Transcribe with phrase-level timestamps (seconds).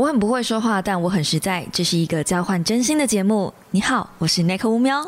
[0.00, 1.62] 我很不会说话，但我很实在。
[1.70, 3.52] 这是一个交换真心的节目。
[3.70, 4.98] 你好，我是 Nick 乌喵。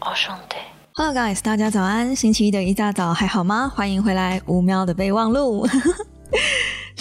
[0.00, 0.56] 哦兄弟
[0.94, 2.16] ，Hello guys，大家早安。
[2.16, 3.70] 星期一的一大早还好吗？
[3.72, 5.64] 欢迎回来乌喵的备忘录。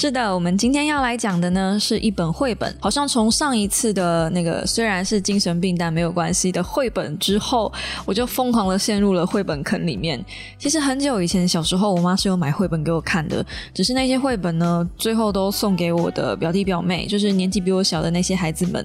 [0.02, 2.76] 是的，我们今天要来讲的呢，是一本绘本。
[2.80, 7.72] 好像从上一次的那个虽然是精神病但没有关系的绘本之后，
[8.04, 10.20] 我就疯狂的陷入了绘本坑里面。
[10.58, 18.84] 其实很久以前小时候，我妈是有买绘本给我看的，只是那些绘本呢，最后都送给我的表弟表妹，就是年纪比我小的那些孩子们。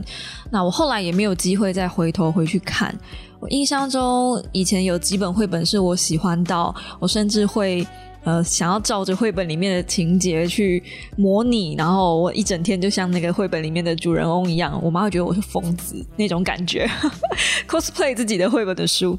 [0.50, 2.94] 那我后来也没有机会再回头回去看。
[3.40, 7.86] 我印象中以前有几本绘本是我喜欢到，我甚至会。
[8.26, 10.82] 呃，想要照着绘本里面的情节去
[11.16, 16.90] 模拟，然后我一整天就像那个绘本里面的主人翁一样，我妈会觉得我是疯子那种感觉。
[17.68, 19.16] cosplay 自己的绘本的书。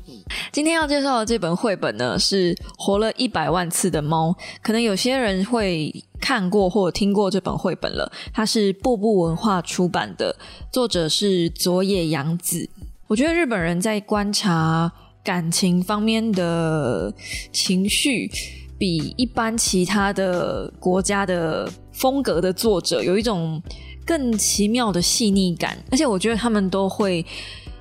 [0.52, 4.36] 今天要介绍的这本绘本呢，是活了一百万次的猫。
[4.62, 8.12] 可能有些人会看过或听过这本绘本了。
[8.34, 10.36] 它是步步文化出版的，
[10.70, 12.70] 作者是佐野洋子。
[13.08, 14.92] 我觉得日本人在观察
[15.24, 17.14] 感情方面的
[17.54, 18.30] 情绪。
[18.78, 23.62] 比一般其他的国家的风格的作者有一种
[24.06, 27.26] 更奇妙的细腻感，而且我觉得他们都会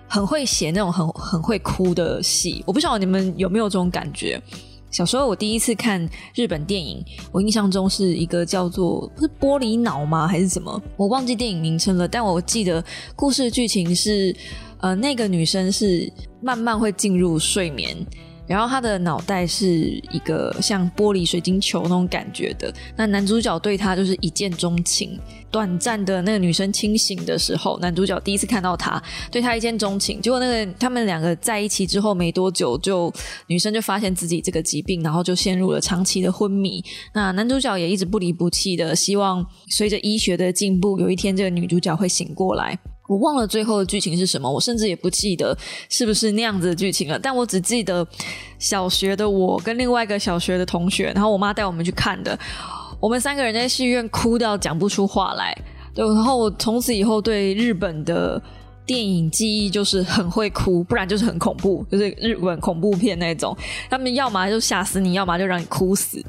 [0.09, 2.63] 很会写那种很很会哭的戏。
[2.67, 4.41] 我不晓得你们有没有这种感觉？
[4.91, 10.81] 小时候我第一次看日本电影，我印象中是一个叫做是玻璃脑吗还是什么？
[10.97, 12.83] 我忘记电影名称了，但我记得
[13.15, 14.35] 故事剧情是
[14.81, 16.11] 呃那个女生是
[16.41, 17.95] 慢慢会进入睡眠。
[18.47, 19.67] 然后他的脑袋是
[20.11, 22.73] 一个像玻璃水晶球那种感觉的。
[22.97, 25.19] 那男主角对他就是一见钟情。
[25.49, 30.21] 短暂的那个女生清醒的时候，男主角第一次看到她，对她一见钟情。
[30.21, 33.11] 结果那个他们两个在一起之后没多久，就
[33.47, 36.85] 女生就发现自己这个疾病，然后就陷入了长期的昏迷。
[37.15, 42.79] 那男主角也一直不离不弃的希望，随着医学的进步，有一天这个女主角会醒过来。
[43.09, 45.57] 我忘了最后的剧情是什么，我甚至也不记得
[45.89, 47.19] 是不是那样子的剧情了。
[47.19, 48.07] 但我只记得
[48.59, 52.39] 小学的我跟另外一个小学的同学，然后我妈带我们去看的。
[52.99, 55.57] 我们三个人在戏院哭到讲不出话来。
[55.95, 58.43] 对，然后我从此以后对日本的
[58.85, 63.57] 电影记忆就是很会哭，不然就是很恐怖，就是日本恐怖片那种。
[63.89, 66.23] 他们要么就吓死你，要么就让你哭死。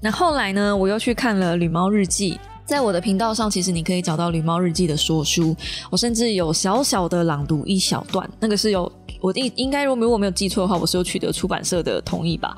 [0.00, 2.34] 那后来呢，我又去看了《绿猫日记》。
[2.64, 5.54] 在我的频道上，其实你可以找到《狸猫日记》的说书，
[5.90, 8.28] 我甚至有小小的朗读一小段。
[8.40, 8.90] 那个是有
[9.20, 12.56] 我应应该如果我没有记错的话，我是有取得出版社的同意吧？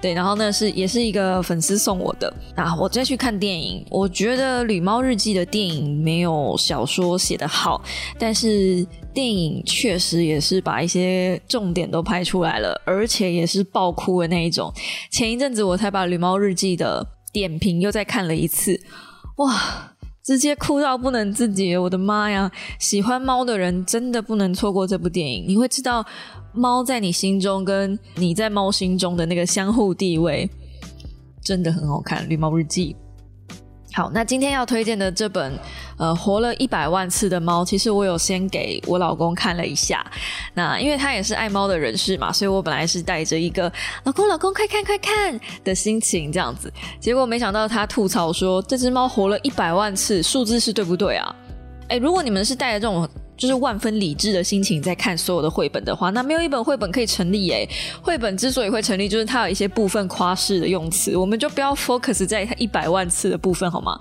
[0.00, 2.32] 对，然后呢是也是一个粉丝送我的。
[2.54, 7.82] 啊，我再去看电影，我觉得《狸猫日记》的电影没有小说写的好，
[8.18, 14.72] 但是电影确实也是把一些重点都拍出来了，而且也是爆哭的那一种。
[15.10, 18.80] 前一阵子我才把《狸猫日记》的点评又再看了一次。
[19.36, 19.92] 哇！
[20.22, 22.50] 直接哭到不能自己，我的妈呀！
[22.80, 26.04] 喜欢猫的人真的不能错过这部电影，你会知道
[26.52, 30.50] 猫在你心中跟你在猫心中的那个相互地位，
[31.44, 32.96] 真的很好看，《绿猫日记》。
[33.96, 35.58] 好，那今天要推荐的这本，
[35.96, 40.04] 呃，活了一百万次的猫，其实我有先给我老公看了一下。
[40.52, 43.72] 那因为他也是爱猫的人士嘛，所以我本来是带着一个
[44.04, 46.70] “老公，老公，快看，快看”的心情这样子。
[47.00, 51.34] 结果没想到他吐槽说：“这只猫活了一百万次，数字是对不对啊？”
[51.88, 53.08] 哎，如果你们是带着这种。
[53.36, 57.68] 就是万分理智的心情在看所有的绘本的话，那没有一本绘本可以成立诶。
[58.00, 63.98] 绘本之所以会成立，就是它有一些部分夸饰的用词，我们就不要 focus 在它一百万次的部分好吗？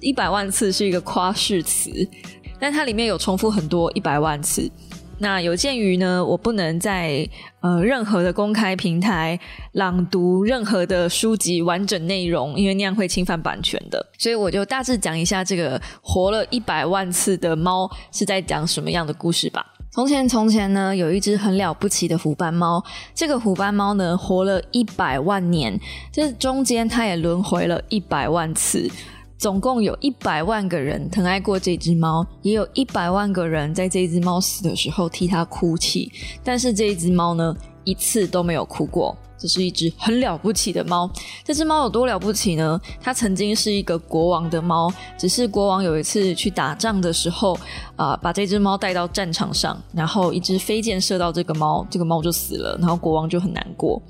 [0.00, 1.90] 一百万次是一个夸饰词，
[2.60, 4.70] 但它里面有重复很多一百万次。
[5.20, 7.28] 那有鉴于呢，我不能在
[7.60, 9.38] 呃任何的公开平台
[9.72, 19.64] 朗读任何的书籍完整内容，因为那样会侵犯版权的，所以我就大致讲一下这个活了一百万次的猫是在讲什么样的故事吧。
[19.90, 22.84] 从前从前呢，有一只很了不起的虎斑猫，
[23.14, 25.76] 这个虎斑猫呢活了一百万年，
[26.12, 28.88] 这中间它也轮回了一百万次。
[29.38, 36.10] 总共有一百万个人疼爱过这只猫，也有一百万个人在这只猫死的时候替它哭泣。
[36.42, 39.16] 但是这一只猫呢，一次都没有哭过。
[39.40, 41.08] 这是一只很了不起的猫。
[41.44, 42.80] 这只猫有多了不起呢？
[43.00, 47.56] 它曾经是一个国王的猫，只是国王有一次去打仗的时候，
[47.94, 54.02] 啊，把这只猫带到战场上，然后一支飞箭射到这个猫，这个猫就死了，然后国王就很难过。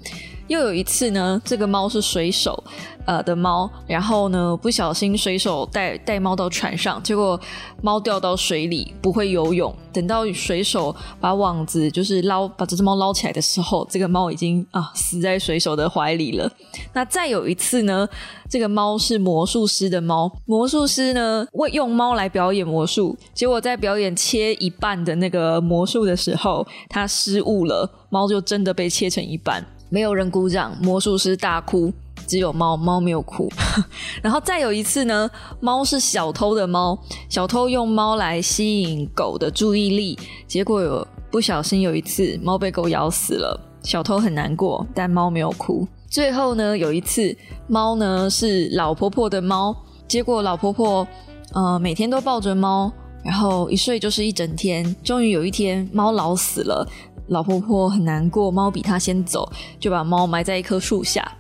[0.49, 2.63] 又有一次呢，这个猫是水手。
[3.09, 7.41] 呃的猫，然后呢不小心水手带带猫到船上，结果
[7.81, 9.75] 猫掉到水里不会游泳。
[9.95, 16.53] 等到水手把网子就是捞把这只猫捞起来的时候，这个猫已经啊死在水手的怀里了。
[16.93, 18.07] 那再有一次呢，
[18.51, 31.93] 这个猫是魔术师的猫，魔术师呢为用猫来表演魔术，结果在表演切一半的那个魔术的时候，他失误了，猫就真的被切成一半，没有人鼓掌，魔术师大哭。
[32.27, 33.49] 只有猫，猫没有哭。
[34.23, 35.31] 然后再有一次呢，
[35.61, 36.99] 猫是小偷的猫，
[37.31, 45.89] 小偷用猫来吸引狗的注意力，结果有不小心有一次猫被狗咬死了，小偷很难过，但猫没有哭。
[46.11, 47.35] 最后呢，有一次
[47.67, 49.75] 猫呢是老婆婆的猫，
[50.07, 51.09] 结果老婆婆
[51.55, 52.93] 呃每天都抱着猫，
[53.25, 56.87] 然后一睡就是一整天，终于有一天猫老死了，
[57.29, 61.31] 老婆婆很难过，猫比她先走，就把猫埋在一棵树下。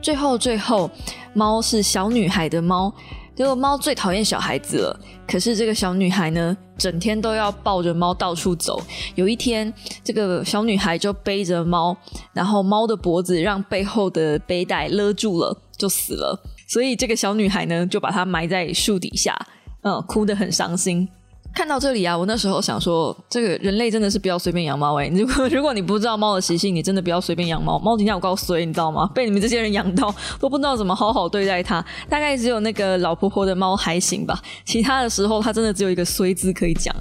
[0.00, 0.90] 最后，最后，
[1.32, 2.92] 猫是小女孩的猫，
[3.36, 5.00] 结果猫最讨厌小孩子了。
[5.28, 8.82] 可是这个小女孩呢，整天都要抱着猫到处走。
[9.14, 9.72] 有一天，
[10.02, 11.96] 这个小女孩就背着猫，
[12.32, 16.42] 然后猫的脖子让背后的背带勒住了，就死了。
[16.66, 19.38] 所以这个小女孩呢，就把它埋在树底下，
[19.82, 21.08] 嗯，哭得很伤心。
[21.54, 25.08] 看到这里啊，我那时候想说，这个人类真的是不要随便养猫哎！
[25.14, 27.78] 如果如果你不知道猫的习性，你真的不要随便养猫。
[27.78, 29.08] 猫今天我告诉你，你知道吗？
[29.14, 31.84] 被你们这些人养到，都不知道怎么好好对待它。
[32.08, 36.94] 大概只有那个老婆婆的猫还行吧，其他的时候它真的只有一个衰字可以讲。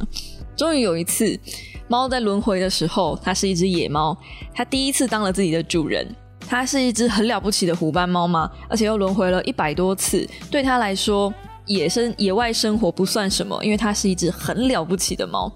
[0.56, 1.40] 终于有一次，
[1.88, 4.16] 猫在轮回的时候，它是一只野猫，
[4.54, 6.06] 它第一次当了自己的主人。
[6.48, 8.52] 它是一只很了不起的虎斑猫吗？
[8.68, 11.34] 而且又轮回了一百多次，对它来说。
[11.72, 15.52] 野生野外生活不算什么，因为它是一只很了不起的猫。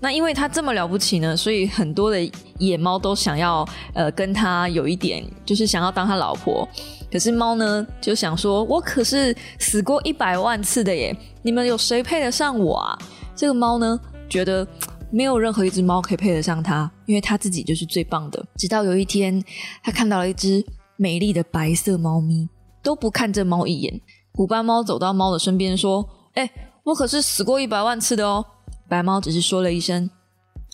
[0.00, 6.68] 那因为它这么了不起呢，所以很多的野猫都想要呃跟它有一点，就是想要当他老婆。
[7.10, 12.98] 可是猫呢就想说，我可是死过一百万次的耶，你们有谁配得上我啊？
[13.34, 14.66] 这个猫呢觉得
[15.10, 18.44] 没有任何一只猫可以配得上它，因为它自己就是最棒的。
[18.56, 19.42] 直到有一天，
[19.82, 20.64] 它看到了一只
[20.96, 22.48] 美丽的白色猫咪，
[22.82, 24.00] 都不看这猫一眼。
[24.34, 26.50] 虎斑猫走到猫的身边说：“哎，
[26.82, 28.44] 我可是死过一百万次的哦。”
[28.88, 30.10] 白猫只是说了一声：“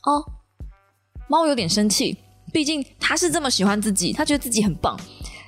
[0.05, 0.25] 哦。”
[1.29, 2.17] 猫有点生气，
[2.53, 4.99] 毕竟它是这么喜欢自己，它觉得自己很棒。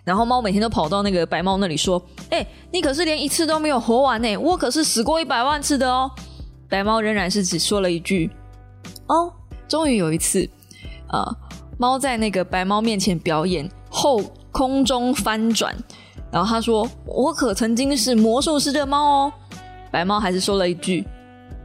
[0.05, 2.00] 然后猫每天都跑到那个白猫那里说
[2.31, 6.11] ：“哎，你可是连一次都没有活完呢，我可是死过一百万次的哦。”
[6.69, 8.31] 白猫仍然是只说了一句
[9.08, 9.32] ：“哦。”
[9.69, 10.47] 终于有一次，
[11.06, 11.25] 啊，
[11.79, 14.20] 猫在那个白猫面前表演后
[14.50, 15.75] 空中翻转。
[16.32, 19.32] 然后他说：“我可曾经是魔术师的猫哦。”
[19.93, 21.06] 白猫还是说了一句：“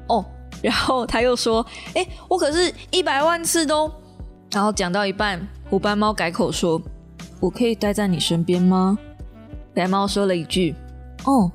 [0.09, 0.23] 哦。”
[0.61, 1.65] 然后他又说
[1.95, 3.89] ：“哎，我可是一百万次都。”
[4.51, 6.81] 然后讲到一半，虎斑猫改口说
[7.39, 8.97] ：“我可以待在你身边吗？”
[9.73, 10.75] 白猫说了一句
[11.23, 11.49] ：“哦。”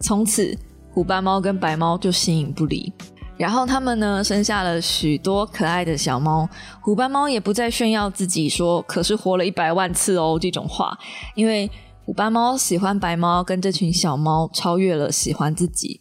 [0.00, 0.56] 从此，
[0.94, 2.90] 虎斑猫跟白猫就形影不离。
[3.36, 6.48] 然后他们呢，生下了许多可爱的小猫。
[6.80, 10.96] 虎斑猫也不再炫耀自己说：“可是活了一百万次哦。”这种话，
[11.34, 11.70] 因为。
[12.08, 16.00] 虎斑猫喜欢白猫，跟这群小猫超越了喜欢自己。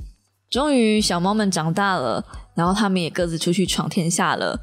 [0.50, 2.24] 终于，小猫们长大了，
[2.56, 4.58] 然后他们也各自出去闯天下了。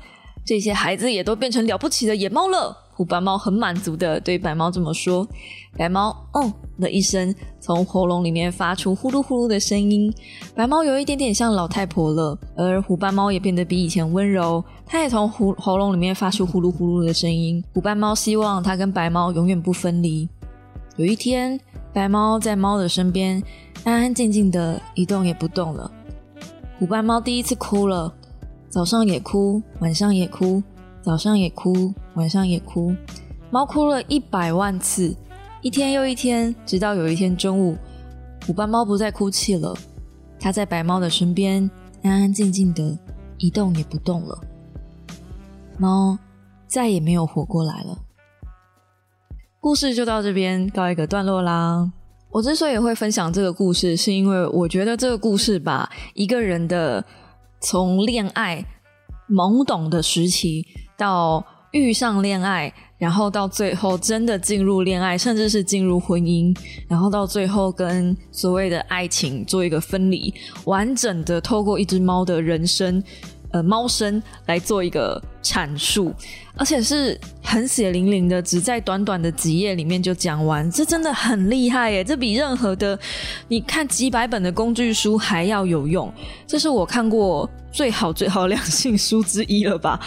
[0.46, 2.74] 这些孩子也都变成了不起的野猫了。
[2.94, 5.28] 虎斑猫很满足的对白猫这么说。
[5.76, 6.50] 白猫“哦”
[6.80, 10.14] 的一声，从喉咙里面发出呼噜呼噜的声音。
[10.54, 14.64] 白猫有一点点像老太婆了，而虎斑猫也变得比以前温柔。
[14.86, 17.62] 它也从喉喉咙里面发出呼噜呼噜的声音。
[17.74, 20.28] 虎斑猫希望它跟白猫永远不分离。
[20.96, 21.58] 有一天，
[21.92, 23.42] 白猫在猫的身边
[23.82, 25.90] 安安静静的一动也不动了。
[26.78, 28.14] 虎斑猫第一次哭了，
[28.68, 30.62] 早上也哭，晚上也哭，
[31.02, 32.94] 早上也哭，晚上也哭。
[33.50, 35.16] 猫哭了一百万次，
[35.62, 37.76] 一天又一天，直到有一天中午，
[38.46, 39.76] 虎斑猫不再哭泣了。
[40.38, 41.68] 它在白猫的身边
[42.02, 42.96] 安安静静的
[43.38, 44.40] 一动也不动了。
[45.76, 46.16] 猫
[46.68, 47.98] 再也没有活过来了。
[49.64, 51.90] 故事就到这边告一个段落啦。
[52.30, 57.02] 我之所以会分享这个故事，是因为我觉得这个故事把一个人的
[57.62, 58.62] 从恋爱
[59.26, 60.66] 懵懂的时期
[60.98, 61.42] 到
[61.72, 66.54] 遇上恋爱，然后到最后真的进入恋爱，甚至是进入婚姻，
[66.86, 70.34] 然后到最后跟所谓的爱情做一个分离，
[70.66, 73.02] 完整的透过一只猫的人生。
[73.54, 76.12] 呃猫声来做一个阐述，
[76.56, 82.02] 而且是很血淋淋的，只在短短的几页里面就讲完，这真的很厉害耶！
[82.02, 82.98] 这比任何的
[83.46, 86.12] 你看几百本的工具书还要有用，
[86.48, 90.00] 这是我看过最好最好两性书之一了吧？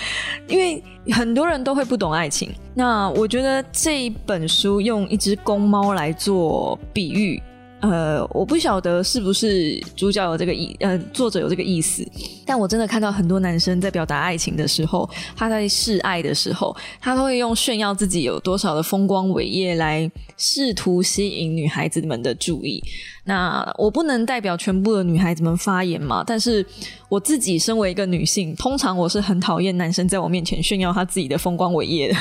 [0.50, 7.42] 因为很多人都会不懂爱情，那我觉得这一本书用一只公猫来做比喻。
[7.80, 12.04] 呃，我不晓得是不是主角有这个意，呃，作者有这个意思，
[12.46, 22.84] 但我真的看到很多男生在表达爱情的时候，他在示爱的时候，他都会用炫耀自己有多少的风光伟业来试图吸引女孩子们的注意。
[23.26, 26.66] 那我不能代表全部的女孩子们发言嘛，但是
[27.10, 32.16] 我自己身为一个女性，通常我是很讨厌男生在我面前炫耀他自己的风光伟业的。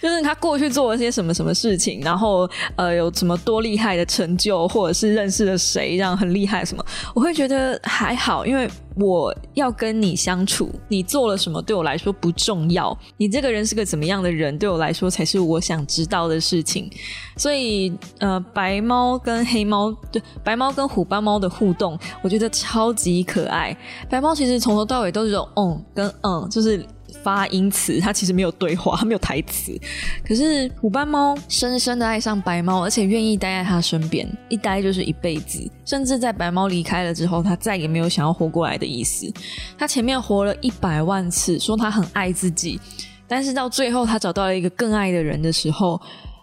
[0.00, 6.84] 就是他过去做了些什么什么事情，然后呃有什么多厉害的成就，或者是认识了谁，这样很厉害什么，
[7.14, 16.90] 我会觉得还好，因为我要跟你相处，你做了什么对我来说不重要，你这个人是个怎么样的人对我来说才是我想知道的事情。
[17.36, 23.76] 所以呃，白猫跟黑猫，对白猫跟虎斑猫的互动，我觉得超级可爱。
[24.08, 26.84] 白猫其实从头到尾都是种嗯跟嗯，就是。
[27.22, 29.78] 发音词，它其实没有对话，它没有台词。
[30.24, 35.70] 可是虎斑猫深深的爱上白猫，而且愿意待在它身边，一待就是一辈子。
[35.84, 39.32] 甚至在白猫离开了之后，它再也没有想要活过来的意思。
[39.78, 42.80] 它前面活了一百万次，说它很爱自己，
[43.28, 46.00] 但是到最后，它找到了一个更爱的人的时候，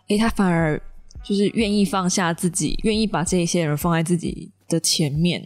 [0.09, 0.81] 诶，它反而
[1.23, 5.43] 就是愿意放下自己，愿意把这些人放在自己的前面。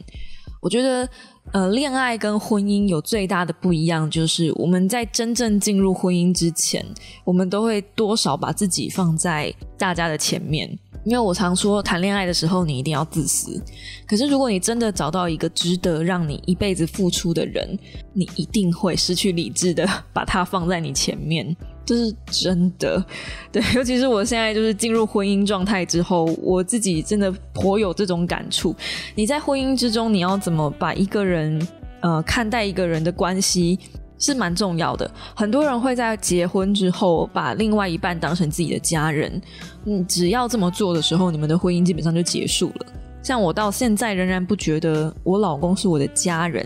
[0.62, 1.08] 我觉得。
[1.52, 6.86] 呃，恋爱跟婚姻有最大的不一样，就是我们在真正进入婚姻之前，
[7.26, 10.78] 我们都会多少把自己放在大家的前面。
[11.04, 13.60] 因为我常说，谈恋爱的时候你一定要自私。
[14.08, 17.78] 可是如果你真的找到一个值得让你一辈子付出的人，
[18.14, 21.58] 你一定会失去理智的把他放在你前面。
[21.86, 23.04] 这是真的，
[23.52, 28.76] 对，尤其是我现在就是进入婚姻状态之后，我自己真的颇有这种感触。
[29.16, 31.68] 你在婚姻之中，你要怎么把一个人
[32.02, 33.78] 呃看待一个人的关系
[34.20, 35.10] 是蛮重要的。
[35.36, 39.42] 很多人会在结婚之后把另外一半当成自己的家人，
[39.86, 42.86] 嗯，只要这么做的时候，你们的婚姻基本上就结束了。
[43.24, 46.66] 像我到现在仍然不觉得我老公是我的家人，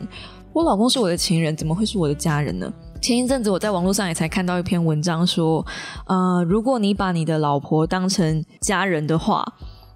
[0.54, 2.72] 我老公是我的情人，怎么会是我的家人呢？
[3.06, 5.64] 前一阵子我在网络上也才看到一篇文章说，
[6.08, 9.46] 呃，如果你把你的老婆当成家人的话，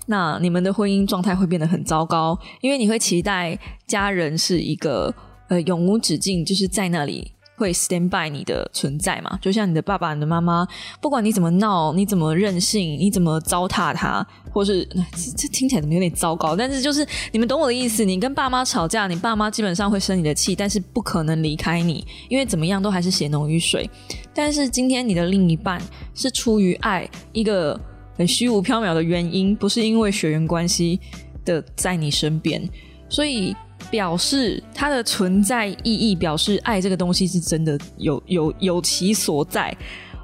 [0.05, 5.11] 那你们的婚姻状态会变得很糟糕，因为你会期待家人是一个
[5.47, 7.31] 呃永无止境，就是在那里。
[7.59, 9.37] 会 stand by 你的存在嘛？
[9.41, 10.65] 就像你的爸爸、你的妈妈，
[11.01, 14.87] 不管你怎么闹，你怎么任性，你怎么糟蹋他，或是
[15.35, 16.55] 这听起来怎么有点糟糕？
[16.55, 18.05] 但是就是你们懂我的意思。
[18.05, 23.89] 你跟爸妈吵架，你爸妈基本上会生你的气，但是不可能离开你，因为怎么样都还是血浓于水。
[24.33, 25.81] 但是今天你的另一半
[26.15, 27.77] 是出于爱，一个
[28.17, 30.99] 很虚无缥缈的原因，不是因为血缘关系
[31.43, 32.67] 的在你身边，
[33.09, 33.53] 所以。
[33.89, 39.75] 表示它的存在意义，表示爱这个东西是真的有有有其所在。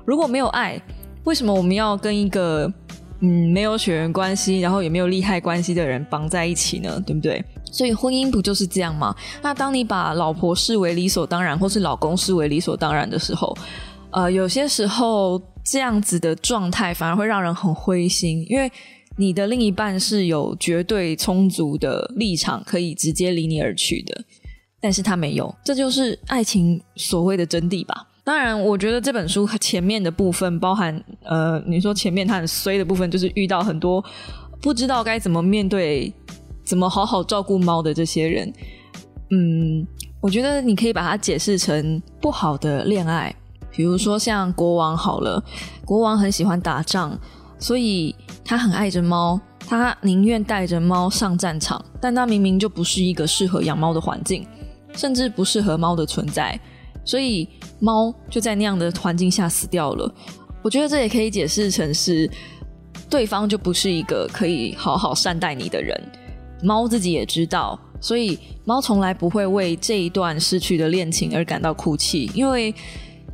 [0.05, 0.79] 如果没有爱，
[1.23, 2.71] 为什么我们要跟一个
[3.21, 7.01] 嗯没有血缘关系，然后也没有利害关系的人绑在一起呢？
[7.05, 7.43] 对不对？
[7.71, 9.15] 所以婚姻不就是这样吗？
[9.41, 13.57] 那当你把老婆视为理所当然，或是老公视为理所当然的时候，
[14.11, 18.71] 呃，有些时候这样子的状态反而会让人很灰心，因为。
[19.17, 24.23] 你的另一半是有绝对充足的立场，可以直接离你而去的，
[24.81, 28.07] 但是他没有，这就是爱情所谓的真谛吧。
[28.25, 34.03] 当然，我觉得这本书前面的部分包含，呃，你说前面他很衰的部分，就是遇到很多
[34.61, 36.11] 不知道该怎么面对、
[36.63, 38.51] 怎么好好照顾猫的这些人。
[39.29, 39.85] 嗯，
[40.19, 43.33] 我觉得你可以把它解释成不好的恋爱，
[43.71, 45.41] 比如说像国王好了，
[45.85, 47.17] 国王很喜欢打仗。
[47.57, 54.45] 所以他很爱着猫，他宁愿带着猫上战场，但他明明就不是一个适合养猫的环境，
[54.93, 56.59] 甚至不适合猫的存在，
[57.03, 57.47] 所以
[57.79, 60.13] 猫就在那样的环境下死掉了。
[60.61, 62.29] 我觉得这也可以解释成是
[63.09, 65.99] 对方就不是一个可以好好善待你的人，
[66.61, 72.73] 猫自己也知道，所以猫从来不会为这一段失去的恋情而感到哭泣，因为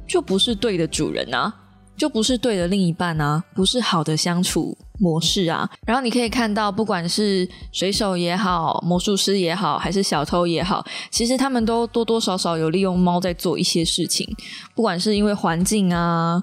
[0.07, 1.53] 就不是对的主人啊。
[2.01, 5.69] 就不是对的另一半啊，不是好的相处模式啊。
[5.85, 14.27] 然后你可以看到，不管是水手也好，魔术师也好，还是小偷也好，其实他们都多多少少有利用猫在做一些事情。
[14.73, 16.41] 不管是因为环境啊，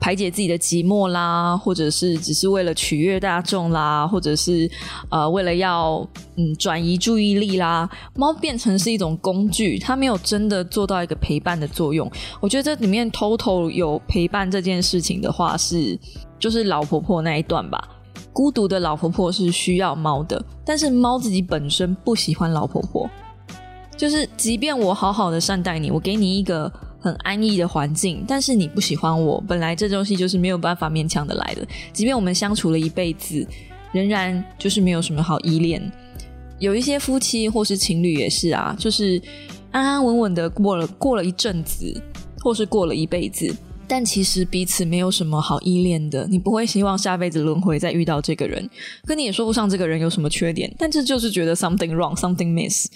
[0.00, 4.70] 排解自己的寂寞啦，或者是只是为了取悦大众啦，或者是
[5.10, 12.10] 呃为了要嗯转移注意力啦，猫变成是一种工具，它没有真的做到一个陪伴的作用。
[12.40, 15.98] 我觉得这里面偷偷有陪伴这件事情的话，是
[16.38, 17.82] 就是老婆婆那一段吧。
[18.32, 23.10] 孤独的老婆婆是需要猫的，但是猫自己本身不喜欢老婆婆。
[23.96, 26.72] 就是即便我好好的善待你，我给你一个。
[27.00, 31.66] 很安逸的环境，但是你不喜欢我，本来这东西就是没有办法勉强的来的。
[31.92, 33.46] 即便我们相处了一辈子，
[33.92, 35.90] 仍然就是没有什么好依恋。
[36.58, 39.22] 有一些夫妻或是情侣也是啊，就是
[39.70, 42.02] 安安稳稳的过了过了一阵子，
[42.40, 43.54] 或是过了一辈子，
[43.86, 46.26] 但其实彼此没有什么好依恋的。
[46.26, 48.68] 你不会希望下辈子轮回再遇到这个人，
[49.06, 52.88] 跟你也说不上这个人有什么缺点，但这就是觉得 something wrong，something miss。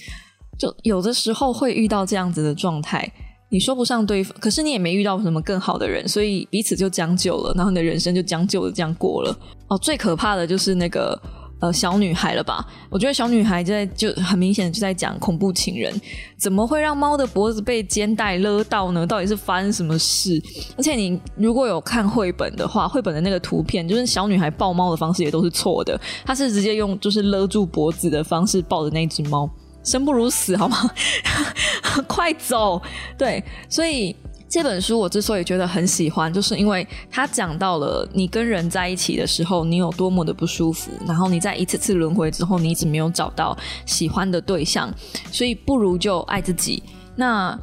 [0.59, 3.09] 就有的时候会遇到这样子的状态。
[3.53, 9.39] 你说不上对方，可是你也没遇到什么更好的人，所以彼此就将就了，然后你的人生就将就的这样过了。
[9.69, 11.21] 哦，最可怕的就是那个
[11.61, 12.67] 呃小女孩了吧？
[12.89, 15.93] 我觉得小女孩在就很明显的就在讲恐怖情人，
[16.39, 19.07] 怎么会让猫的脖子被肩带勒到呢？
[19.07, 20.43] 到底是发生什么事？
[20.79, 29.47] 而且你如果有看绘本的话，绘本的那个图片就是小女孩抱猫的方式也都是错的，她是直接用就是勒住脖子的方式抱着那只猫。
[29.83, 30.91] 生不如死，好吗？
[32.09, 32.81] 快走！
[33.19, 34.15] 对，所以
[34.49, 44.93] 这本书我之所以觉得很喜欢，就是因为它讲到了你跟人在一起的时候，你有多么的不舒服，然后你在一次次轮回之后，你一直没有找到喜欢的对象，
[45.31, 46.83] 所以不如就爱自己。
[47.17, 47.59] 那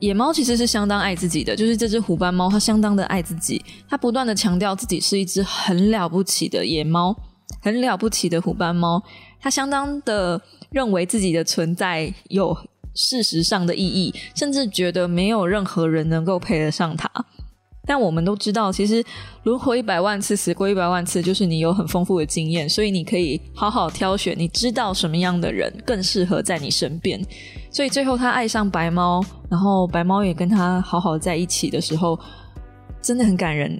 [0.00, 7.14] 野猫其实是相当爱自己的，就是这只虎斑猫，它相当的爱自己，它不断的强调自己是一只很了不起的野猫，
[7.60, 9.02] 很了不起的虎斑猫，
[9.40, 10.40] 它相当的。
[10.74, 12.54] 认为自己的存在有
[12.94, 17.08] 事实上的意义，甚至觉得没有任何人能够配得上他。
[17.86, 19.04] 但我们都知道，其实
[19.42, 27.22] 轮回一百万次，死过一百万次，就是你有很丰富的经验，所以你可以好好挑选，你知道什么样的人更适合在你身边。
[27.70, 32.18] 所以最后他爱上白猫，然后白猫也跟他好好在一起的时候，
[33.02, 33.78] 真的很感人。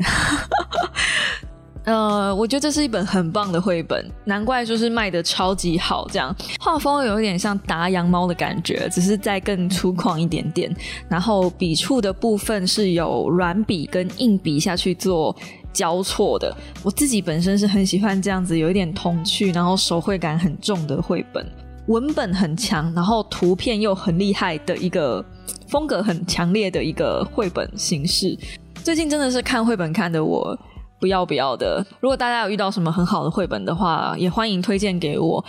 [1.84, 6.08] 呃，我觉得这是一本很棒的绘本，难怪就是卖的超级好。
[6.10, 10.74] 这样画风有一点像打羊猫的感觉，只是再更粗犷一点点。
[11.08, 15.36] 然后笔触的部分是有软笔跟硬笔下去做
[15.74, 16.56] 交错的。
[16.82, 21.46] 我自己本身是很喜欢这样子，有一点童趣，然后手绘感很重的绘本，
[21.88, 25.22] 文本很强，然后图片又很厉害的一个
[25.68, 28.34] 风格很强烈的一个绘本形式。
[28.82, 30.58] 最近真的是看绘本看的我。
[31.04, 31.86] 不要不要的！
[32.00, 35.44] 如果大家有遇到什么很好的绘本的话，也欢迎推荐给我。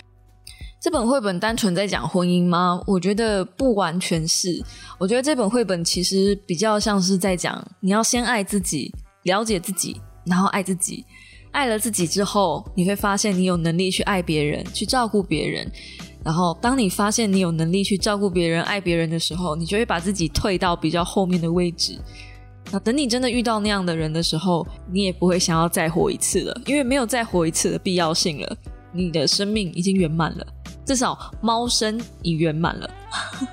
[0.82, 2.84] 这本绘本单纯在讲婚姻吗？
[2.86, 4.62] 我觉得不完全是。
[5.00, 11.06] 我觉得这本绘本其实比较像是在讲，你要先爱自己，了解自己，然后爱自己。
[11.52, 15.72] 爱了自己之后，你会发现你有能力去爱别人，去照顾别人。
[16.22, 21.98] 然后，当你发现你有能力去照顾别人、爱别人的时候，你就会把自己退到比较后面的位置。
[22.72, 28.58] 那等你真的遇到那样的人的时候，你也不会想要再活一次了，因为没有再活一次的必要性了。
[28.92, 30.48] 你的生命已经圆满了，
[30.86, 32.90] 至少猫生已圆满了。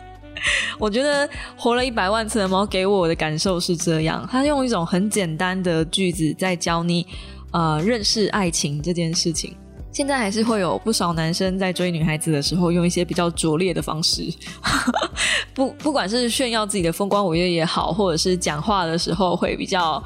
[0.78, 7.06] 我觉得活了一百万次的猫给我的感受是这样，它用一种很简单的句子在教你，
[7.52, 9.54] 呃，认识爱情这件事情。
[9.92, 14.26] 现在还是会有不少男生在追女孩子的时候，用一些比较拙劣的方式，
[15.54, 20.02] 不不管是炫耀自己的风光伟业也好，或者是讲话的时候会比较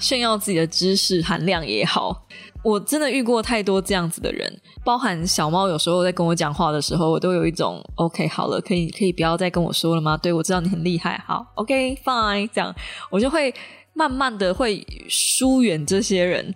[0.00, 2.24] 炫耀自己的知识含量也好，
[2.62, 10.16] 我真的遇过太多这样子的人，包含小猫有时候在跟我讲话的时候，我都有一种 OK 好了，可以可以不要再跟我说了吗？
[10.16, 12.72] 对我知道你很厉害，好 OK fine，这样
[13.10, 13.52] 我就会
[13.94, 16.54] 慢慢的会疏远这些人，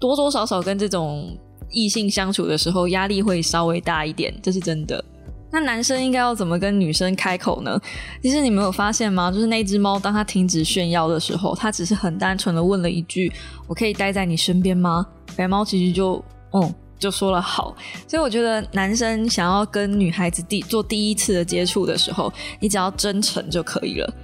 [0.00, 1.38] 多多少少跟这种。
[1.70, 5.04] 异性相处的时候，压力会稍微大一点，这是真的。
[5.52, 7.80] 那男生应该要怎么跟女生开口呢？
[8.22, 9.32] 其实你没有发现吗？
[9.32, 13.32] 就是那只猫，当它停止炫耀的时候，它只是很单纯的问了一句
[13.66, 15.04] ：“我可以待在你身边吗？”
[15.36, 17.76] 白猫其实就嗯，就说了好。
[18.06, 24.14] 所以我觉得男生想要跟女孩子第做第一次的接触的时候，你只要真诚就可以了。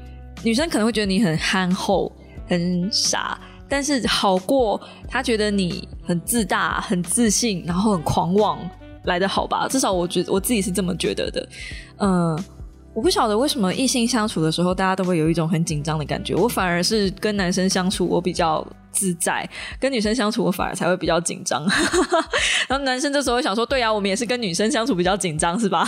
[0.44, 2.12] 女生可能会觉得你很憨厚、
[2.46, 3.36] 很傻。
[3.68, 8.58] 但是好过他觉得你很自大、很自信，然后很狂妄
[9.04, 9.66] 来的好吧？
[9.68, 11.48] 至少我觉得我自己是这么觉得的。
[11.98, 12.38] 嗯，
[12.96, 16.34] 我不晓得为什么异性相处的时候，大家都会有一种很紧张的感觉。
[16.34, 19.46] 我反而是跟男生相处，我比较自在；
[19.78, 21.62] 跟女生相处，我反而才会比较紧张。
[22.66, 25.86] 然后男生这时候想说：“对呀，我们也是跟女生相处比较紧张，是吧？”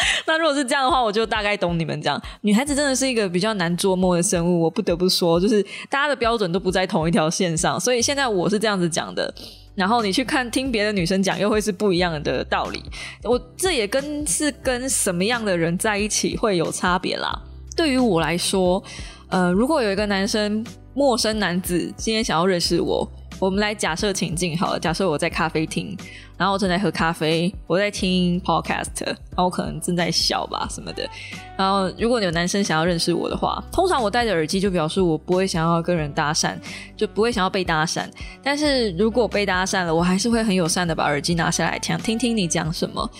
[0.28, 2.20] 那如果是这样的话，我就大概懂你们这样。
[2.42, 7.80] 女孩子真的是一个比较难捉摸的生物，我不得不说，就是大家的标准都不在同一条线上。
[7.80, 9.34] 所以现在我是这样子讲的。
[9.74, 12.82] 然后你去看听别的女生讲，又会是不一样的道理。
[13.22, 17.30] 我这也跟是跟什么样的人在一起会有差别啦。
[17.76, 18.82] 对于我来说，
[19.28, 23.10] 呃，如果有一个男生，陌生男子今天想要认识我。
[23.40, 25.96] 我们来假设情境好了，假设我在咖啡厅，
[26.36, 31.08] 然后我正在喝咖啡，我在听 podcast，然后我可能正在笑吧什么的。
[31.56, 36.54] 然后如果有男生想要认识我的话，通常我戴着耳机就表示我不会想要跟人搭讪，
[36.94, 38.06] 就不会想要被搭讪。
[38.42, 43.10] 但是如果被搭讪了，我还是会很友善的把耳机拿下来想，听听你讲什么。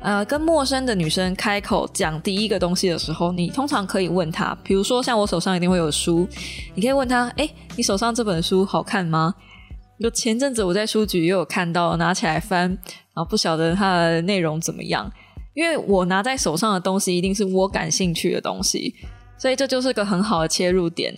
[0.00, 6.26] 呃，跟陌生的女生开口讲第一个东西的时候，你通常可以问她，比如说像我手上一定会有书，
[6.74, 9.34] 你可以问她，哎，你手上这本书好看吗？
[10.00, 15.10] 就前阵子我在书局也有看到，拿起来翻，然后不晓得它的内容怎么样。
[15.54, 18.94] 因为我拿在手上的东西一定是我感兴趣的东西，
[19.36, 21.12] 所以这就是个很好的切入点。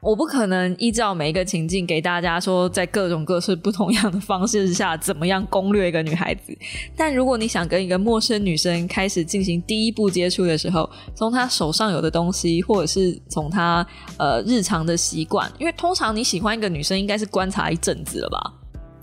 [0.00, 6.56] 我不可能依照每一个情境给大家说，在各种各式不同样的方式之下怎么样攻略一个女孩子。
[6.96, 13.86] 但如果你想跟一个陌生女生开始进行第一步接触的时候，从她手上有的东西，或者是从她
[14.16, 18.52] 呃日常的习惯，因为通常你喜欢一个女生，应该是观察一阵子了吧，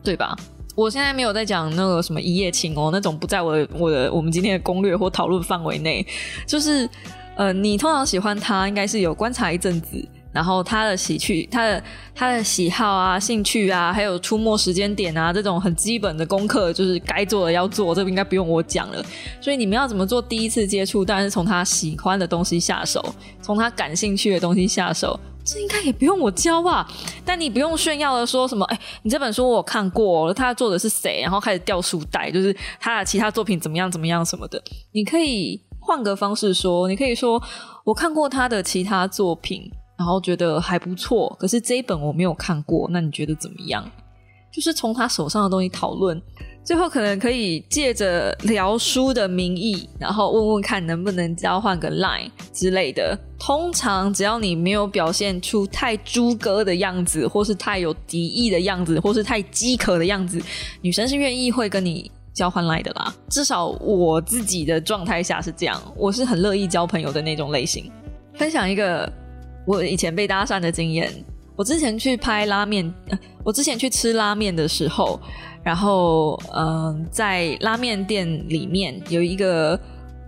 [0.04, 0.36] 对吧？
[0.76, 6.06] 我现在没有在讲那个什么一夜情哦，那种不在我我的我们今天的攻略或讨论范围内。
[6.48, 6.90] 就是
[7.36, 10.08] 呃，你通常喜欢她，应该是有观察一阵子。
[10.32, 19.04] 然后他的喜趣，他的他的喜好啊、兴趣啊，还有出没时间点啊，这种很基本的功课，就是该做的要做，这个应该不用我讲了。
[19.42, 21.04] 所以你们要怎么做第一次接触？
[21.04, 23.04] 当然是从他喜欢的东西下手，
[23.42, 26.88] 从他感兴趣的东西下手，这应该也不用我教吧？
[27.26, 31.22] 但你不用炫耀的说什么，哎，你这本书我看过，他作者是谁？
[31.22, 34.62] 然后开始掉书袋，就是他的其他作品怎么样怎么样什么的。
[34.92, 37.42] 你可以换个方式说，你可以说
[37.86, 39.72] 我看过他的其他作品。
[39.98, 43.90] 然后觉得还不错，可是这一本我没有看过，那你觉得怎么样？
[44.50, 46.20] 就是从他手上的东西讨论，
[46.64, 53.16] 最后可能可以借着聊书的名义，然后问问看能不能交换个 line 之类的。
[53.38, 60.42] 通常只要你没有表现出太猪哥的样子，或是太有敌意的样子，或是太饥渴的样子，
[60.82, 63.14] 女生是愿意会跟你交换 line 的啦。
[63.30, 67.92] 至少我自己的状态下是这样，我是很乐意交朋友的那种类型。
[68.34, 69.12] 分享一个。
[69.68, 71.12] 我以前被搭讪的经验，
[71.58, 72.92] 我之前去拍拉面，
[73.44, 75.20] 我之前去吃拉面的时候，
[75.62, 79.78] 然后嗯，在拉面店里面有一个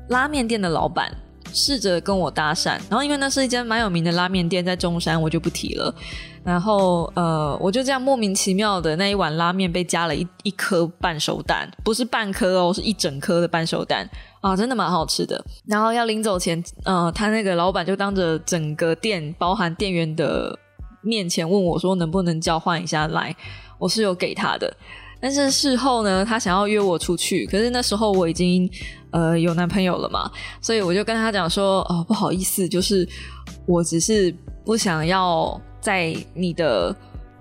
[0.10, 1.10] 拉面店的老板
[1.54, 5.96] 试着跟我搭讪，然后因为那是一间蛮有名的拉面店，在中山，我就不提了。
[6.44, 14.10] 然后呃，我就这样莫名其妙的那一碗拉面被加了一一颗半熟蛋，不是半颗哦，是一整颗的半熟蛋。
[14.42, 15.44] 啊，真的蛮好吃的。
[15.66, 20.58] 然后要临走前，呃，他那个老板就当着整个店，包含店员的
[21.02, 23.36] 面前问我说，能不能交换一下来？
[23.78, 24.74] 我是有给他的。
[25.22, 28.70] 但是事后呢，他想要约我出去，可是那时候我已经
[29.12, 33.06] 呃有男朋友了嘛，所以我就跟他讲说，哦，不好意思，就是
[33.66, 36.96] 我只是不想要在你的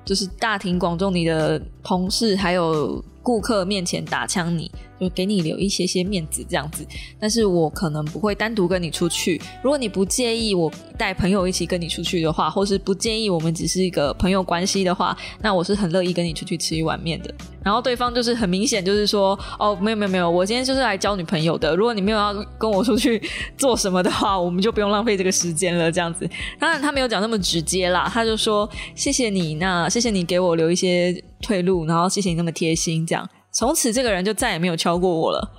[0.04, 4.68] 就是大庭广众，你的同事还有顾客面前打枪你。
[5.00, 6.86] 就给你留一些些面子这样子，
[7.18, 9.40] 但是我可能不会单独跟你出去。
[9.62, 17.32] 如果你不介意我带朋友一起跟你出去的话，或是不介意我们只是一个朋友关系的话，那我是很乐意跟你出去吃一碗面的。
[17.62, 21.76] 然后对方就是很明显就是说，哦，没有没有没有，我今天就是来交女朋友的。
[21.76, 23.22] 如果你没有要跟我出去
[23.58, 25.92] 做什么的话，我们就不用浪费这个时间了。
[25.92, 33.28] 这样子，当然他没有讲那么直接啦，他就说谢谢你，那谢谢你给我留一些退路，然后谢谢你那么贴心，这样。
[33.58, 35.50] 从此，这个人就再也没有敲过我了。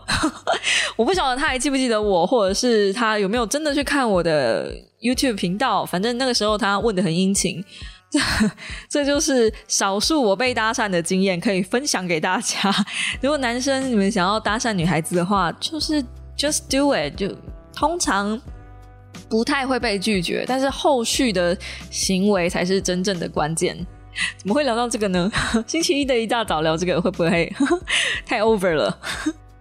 [0.96, 5.86] 我不晓得他还记不记得我，或者是他有没有真的去看我的 YouTube 频道。
[5.86, 7.62] 反正那个时候他问的很殷勤，
[8.88, 12.74] 这就是少数我被搭讪的经验，可以分享给大家。
[13.20, 16.02] 如果男生你们想要搭讪女孩子的话，就是
[16.38, 17.36] just do it，就
[17.76, 18.40] 通常
[19.28, 21.58] 不太会被拒绝，但是后续的
[21.92, 23.86] 行为才是真正的关键。
[24.38, 25.32] 怎么会聊到这个呢？
[25.68, 27.52] 星期一的一大早聊这个会不会
[28.26, 29.00] 太 over 了？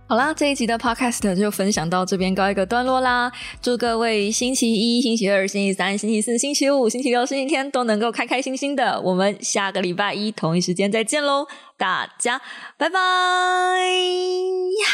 [0.06, 3.30] 好啦，这一集的 podcast 就分享到这边告一个段落啦。
[3.60, 8.98] 祝各位星期一、星期二、星期三、星期四、星期五、星期六、星期天都能够开开心心的。
[9.02, 12.40] 我们下个礼拜一同一时间再见喽，大家
[12.78, 14.86] 拜拜呀！